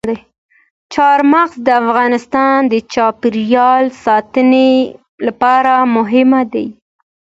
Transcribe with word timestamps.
چار 0.93 1.19
مغز 1.31 1.55
د 1.67 1.67
افغانستان 1.83 2.57
د 2.71 2.73
چاپیریال 2.93 3.83
ساتنې 4.03 4.71
لپاره 5.27 5.73
مهم 5.95 6.29
دي. 6.53 6.67